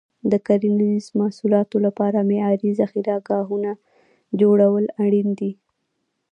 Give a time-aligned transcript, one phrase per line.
[0.31, 3.71] د کرنیزو محصولاتو لپاره معیاري ذخیره ګاهونه
[4.41, 5.51] جوړول اړین دي.